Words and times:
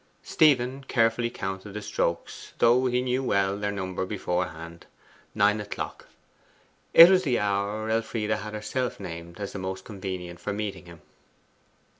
Stephen 0.23 0.83
carefully 0.85 1.29
counted 1.29 1.73
the 1.75 1.81
strokes, 1.83 2.53
though 2.57 2.87
he 2.87 3.19
well 3.19 3.53
knew 3.53 3.59
their 3.59 3.71
number 3.71 4.03
beforehand. 4.03 4.87
Nine 5.35 5.61
o'clock. 5.61 6.07
It 6.91 7.07
was 7.07 7.21
the 7.21 7.37
hour 7.37 7.87
Elfride 7.87 8.31
had 8.31 8.55
herself 8.55 8.99
named 8.99 9.39
as 9.39 9.53
the 9.53 9.59
most 9.59 9.85
convenient 9.85 10.39
for 10.39 10.53
meeting 10.53 10.87
him. 10.87 11.03